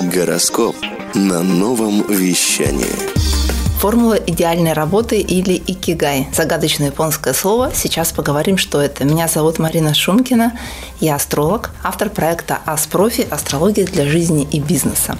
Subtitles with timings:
[0.00, 0.76] Гороскоп
[1.14, 2.86] на новом вещании.
[3.80, 6.28] Формула идеальной работы или икигай.
[6.32, 7.72] Загадочное японское слово.
[7.74, 9.04] Сейчас поговорим, что это.
[9.04, 10.56] Меня зовут Марина Шумкина.
[11.00, 13.26] Я астролог, автор проекта Аспрофи.
[13.28, 15.18] Астрология для жизни и бизнеса.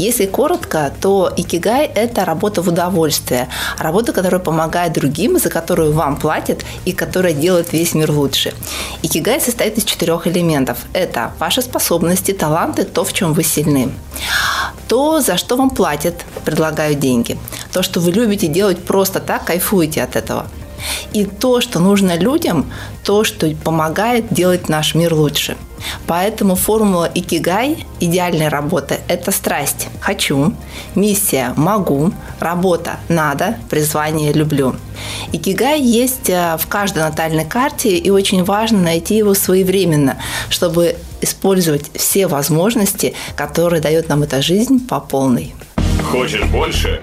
[0.00, 3.48] Если коротко, то икигай– это работа в удовольствие.
[3.78, 8.54] Работа, которая помогает другим, за которую вам платят и которая делает весь мир лучше.
[9.02, 10.78] Икигай состоит из четырех элементов.
[10.94, 13.92] Это ваши способности, таланты, то, в чем вы сильны.
[14.88, 16.14] То, за что вам платят,
[16.46, 17.36] предлагают деньги.
[17.70, 20.46] То, что вы любите делать просто так, кайфуете от этого–
[21.12, 22.72] и то, что нужно людям,
[23.04, 25.56] то, что помогает делать наш мир лучше.
[26.06, 30.54] Поэтому формула икигай идеальной работы– это страсть– хочу,
[30.94, 34.76] миссия– могу, работа– надо, призвание– люблю.
[35.32, 40.16] Икигай есть э, в каждой натальной карте, и очень важно найти его своевременно,
[40.48, 45.54] чтобы использовать все возможности, которые дает нам эта жизнь по полной.
[46.02, 47.02] Хочешь больше?